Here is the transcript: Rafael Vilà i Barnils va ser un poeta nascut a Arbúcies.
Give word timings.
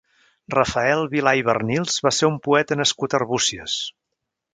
Rafael 0.53 1.01
Vilà 1.11 1.33
i 1.39 1.43
Barnils 1.49 1.97
va 2.07 2.13
ser 2.21 2.29
un 2.31 2.39
poeta 2.47 2.79
nascut 2.81 3.15
a 3.17 3.21
Arbúcies. 3.21 3.77